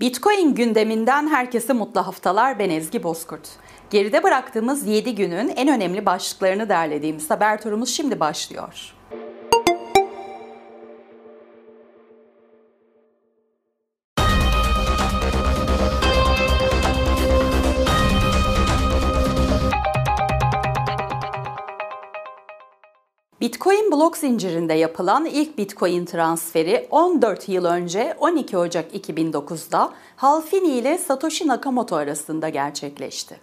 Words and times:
Bitcoin 0.00 0.54
gündeminden 0.54 1.28
herkese 1.28 1.72
mutlu 1.72 2.06
haftalar. 2.06 2.58
Ben 2.58 2.70
Ezgi 2.70 3.02
Bozkurt. 3.02 3.48
Geride 3.90 4.22
bıraktığımız 4.22 4.86
7 4.86 5.14
günün 5.14 5.48
en 5.48 5.68
önemli 5.68 6.06
başlıklarını 6.06 6.68
derlediğimiz 6.68 7.30
haber 7.30 7.62
turumuz 7.62 7.88
şimdi 7.88 8.20
başlıyor. 8.20 8.94
Bitcoin 23.40 23.92
blok 23.92 24.16
zincirinde 24.16 24.74
yapılan 24.74 25.24
ilk 25.24 25.58
Bitcoin 25.58 26.04
transferi 26.04 26.86
14 26.90 27.48
yıl 27.48 27.64
önce 27.64 28.16
12 28.18 28.58
Ocak 28.58 28.94
2009'da 28.94 29.92
Halfini 30.16 30.68
ile 30.68 30.98
Satoshi 30.98 31.48
Nakamoto 31.48 31.96
arasında 31.96 32.48
gerçekleşti. 32.48 33.40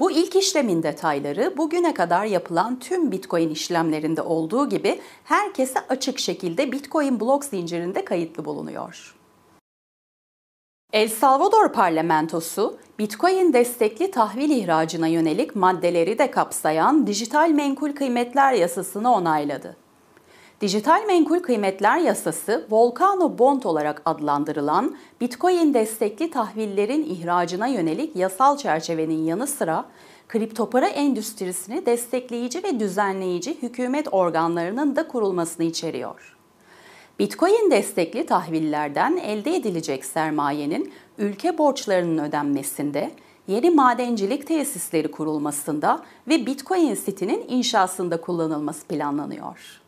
Bu 0.00 0.10
ilk 0.10 0.36
işlemin 0.36 0.82
detayları 0.82 1.54
bugüne 1.56 1.94
kadar 1.94 2.24
yapılan 2.24 2.78
tüm 2.78 3.12
Bitcoin 3.12 3.50
işlemlerinde 3.50 4.22
olduğu 4.22 4.68
gibi 4.68 5.00
herkese 5.24 5.80
açık 5.88 6.18
şekilde 6.18 6.72
Bitcoin 6.72 7.20
blok 7.20 7.44
zincirinde 7.44 8.04
kayıtlı 8.04 8.44
bulunuyor. 8.44 9.14
El 10.94 11.08
Salvador 11.08 11.72
parlamentosu, 11.72 12.76
Bitcoin 12.98 13.52
destekli 13.52 14.10
tahvil 14.10 14.50
ihracına 14.50 15.06
yönelik 15.06 15.56
maddeleri 15.56 16.18
de 16.18 16.30
kapsayan 16.30 17.06
dijital 17.06 17.50
menkul 17.50 17.92
kıymetler 17.92 18.52
yasasını 18.52 19.14
onayladı. 19.14 19.76
Dijital 20.60 21.04
menkul 21.06 21.38
kıymetler 21.38 21.98
yasası, 21.98 22.66
Volcano 22.70 23.38
Bond 23.38 23.62
olarak 23.62 24.02
adlandırılan 24.04 24.96
Bitcoin 25.20 25.74
destekli 25.74 26.30
tahvillerin 26.30 27.04
ihracına 27.04 27.66
yönelik 27.66 28.16
yasal 28.16 28.56
çerçevenin 28.56 29.24
yanı 29.24 29.46
sıra 29.46 29.84
kriptopara 30.28 30.86
endüstrisini 30.86 31.86
destekleyici 31.86 32.62
ve 32.62 32.80
düzenleyici 32.80 33.62
hükümet 33.62 34.08
organlarının 34.12 34.96
da 34.96 35.08
kurulmasını 35.08 35.66
içeriyor. 35.66 36.34
Bitcoin 37.18 37.70
destekli 37.70 38.26
tahvillerden 38.26 39.16
elde 39.16 39.56
edilecek 39.56 40.04
sermayenin 40.04 40.92
ülke 41.18 41.58
borçlarının 41.58 42.24
ödenmesinde, 42.24 43.10
yeni 43.46 43.70
madencilik 43.70 44.46
tesisleri 44.46 45.10
kurulmasında 45.10 46.02
ve 46.28 46.46
Bitcoin 46.46 46.94
City'nin 47.06 47.44
inşasında 47.48 48.20
kullanılması 48.20 48.86
planlanıyor. 48.86 49.83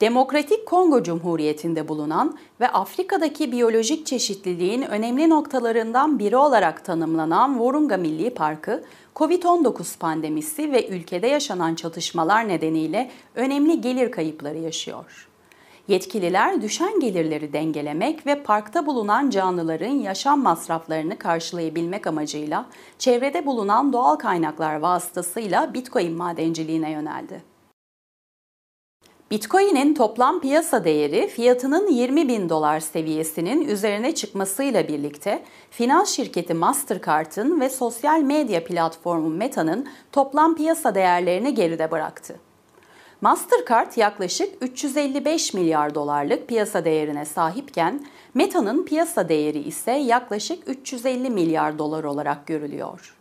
Demokratik 0.00 0.66
Kongo 0.66 1.02
Cumhuriyeti'nde 1.02 1.88
bulunan 1.88 2.38
ve 2.60 2.68
Afrika'daki 2.68 3.52
biyolojik 3.52 4.06
çeşitliliğin 4.06 4.82
önemli 4.82 5.30
noktalarından 5.30 6.18
biri 6.18 6.36
olarak 6.36 6.84
tanımlanan 6.84 7.60
Virunga 7.60 7.96
Milli 7.96 8.30
Parkı, 8.30 8.84
COVID-19 9.16 9.98
pandemisi 9.98 10.72
ve 10.72 10.88
ülkede 10.88 11.26
yaşanan 11.26 11.74
çatışmalar 11.74 12.48
nedeniyle 12.48 13.10
önemli 13.34 13.80
gelir 13.80 14.10
kayıpları 14.10 14.58
yaşıyor. 14.58 15.28
Yetkililer 15.88 16.62
düşen 16.62 17.00
gelirleri 17.00 17.52
dengelemek 17.52 18.26
ve 18.26 18.42
parkta 18.42 18.86
bulunan 18.86 19.30
canlıların 19.30 19.94
yaşam 19.94 20.42
masraflarını 20.42 21.18
karşılayabilmek 21.18 22.06
amacıyla 22.06 22.66
çevrede 22.98 23.46
bulunan 23.46 23.92
doğal 23.92 24.16
kaynaklar 24.16 24.76
vasıtasıyla 24.76 25.74
Bitcoin 25.74 26.12
madenciliğine 26.12 26.90
yöneldi. 26.90 27.55
Bitcoin'in 29.30 29.94
toplam 29.94 30.40
piyasa 30.40 30.84
değeri 30.84 31.28
fiyatının 31.28 31.88
20 31.88 32.28
bin 32.28 32.48
dolar 32.48 32.80
seviyesinin 32.80 33.68
üzerine 33.68 34.14
çıkmasıyla 34.14 34.88
birlikte 34.88 35.42
finans 35.70 36.10
şirketi 36.10 36.54
Mastercard'ın 36.54 37.60
ve 37.60 37.68
sosyal 37.68 38.20
medya 38.20 38.64
platformu 38.64 39.28
Meta'nın 39.28 39.88
toplam 40.12 40.56
piyasa 40.56 40.94
değerlerini 40.94 41.54
geride 41.54 41.90
bıraktı. 41.90 42.36
Mastercard 43.20 43.96
yaklaşık 43.96 44.54
355 44.60 45.54
milyar 45.54 45.94
dolarlık 45.94 46.48
piyasa 46.48 46.84
değerine 46.84 47.24
sahipken 47.24 48.06
Meta'nın 48.34 48.84
piyasa 48.84 49.28
değeri 49.28 49.58
ise 49.58 49.92
yaklaşık 49.92 50.68
350 50.68 51.30
milyar 51.30 51.78
dolar 51.78 52.04
olarak 52.04 52.46
görülüyor. 52.46 53.16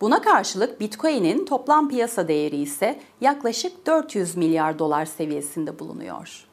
Buna 0.00 0.22
karşılık 0.22 0.80
Bitcoin'in 0.80 1.44
toplam 1.44 1.88
piyasa 1.88 2.28
değeri 2.28 2.56
ise 2.56 3.00
yaklaşık 3.20 3.86
400 3.86 4.36
milyar 4.36 4.78
dolar 4.78 5.04
seviyesinde 5.04 5.78
bulunuyor. 5.78 6.46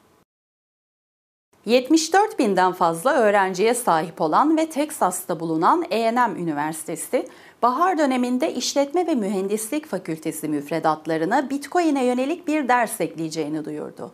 74 1.66 2.38
binden 2.38 2.72
fazla 2.72 3.12
öğrenciye 3.14 3.74
sahip 3.74 4.20
olan 4.20 4.56
ve 4.56 4.70
Teksas'ta 4.70 5.40
bulunan 5.40 5.84
A&M 5.90 6.40
Üniversitesi, 6.40 7.28
bahar 7.62 7.98
döneminde 7.98 8.54
işletme 8.54 9.06
ve 9.06 9.14
mühendislik 9.14 9.86
fakültesi 9.86 10.48
müfredatlarına 10.48 11.50
Bitcoin'e 11.50 12.04
yönelik 12.04 12.48
bir 12.48 12.68
ders 12.68 13.00
ekleyeceğini 13.00 13.64
duyurdu. 13.64 14.12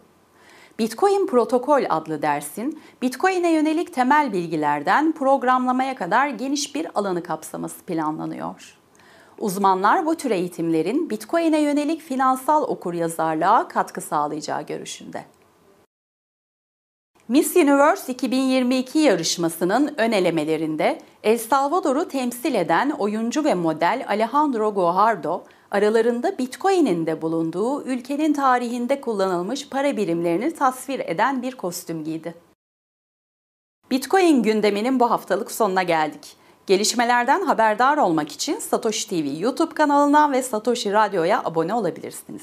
Bitcoin 0.79 1.27
Protokol 1.27 1.83
adlı 1.89 2.23
dersin 2.23 2.81
Bitcoin'e 3.03 3.53
yönelik 3.53 3.95
temel 3.95 4.33
bilgilerden 4.33 5.13
programlamaya 5.13 5.95
kadar 5.95 6.29
geniş 6.29 6.75
bir 6.75 6.87
alanı 6.95 7.23
kapsaması 7.23 7.85
planlanıyor. 7.85 8.80
Uzmanlar 9.41 10.07
bu 10.07 10.15
tür 10.15 10.31
eğitimlerin 10.31 11.11
Bitcoin'e 11.11 11.61
yönelik 11.61 12.01
finansal 12.01 12.63
okuryazarlığa 12.63 13.69
katkı 13.69 14.01
sağlayacağı 14.01 14.63
görüşünde. 14.63 15.25
Miss 17.29 17.57
Universe 17.57 18.13
2022 18.13 18.99
yarışmasının 18.99 19.95
ön 19.97 20.13
elemelerinde 20.13 20.99
El 21.23 21.39
Salvador'u 21.39 22.09
temsil 22.09 22.55
eden 22.55 22.91
oyuncu 22.91 23.45
ve 23.45 23.55
model 23.55 24.05
Alejandro 24.09 24.75
Guajardo, 24.75 25.45
aralarında 25.71 26.39
Bitcoin'in 26.39 27.07
de 27.07 27.23
bulunduğu 27.23 27.83
ülkenin 27.83 28.33
tarihinde 28.33 29.01
kullanılmış 29.01 29.69
para 29.69 29.97
birimlerini 29.97 30.55
tasvir 30.55 31.01
eden 31.01 31.43
bir 31.43 31.53
kostüm 31.53 32.05
giydi. 32.05 32.35
Bitcoin 33.91 34.43
gündeminin 34.43 35.01
bu 35.01 35.11
haftalık 35.11 35.51
sonuna 35.51 35.83
geldik. 35.83 36.40
Gelişmelerden 36.71 37.43
haberdar 37.43 37.97
olmak 37.97 38.33
için 38.33 38.59
Satoshi 38.59 39.09
TV 39.09 39.41
YouTube 39.41 39.75
kanalına 39.75 40.33
ve 40.33 40.43
Satoshi 40.43 40.93
Radyo'ya 40.93 41.43
abone 41.45 41.75
olabilirsiniz. 41.75 42.43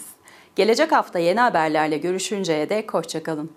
Gelecek 0.55 0.91
hafta 0.91 1.19
yeni 1.19 1.39
haberlerle 1.39 1.97
görüşünceye 1.97 2.69
dek 2.69 2.93
hoşçakalın. 2.93 3.51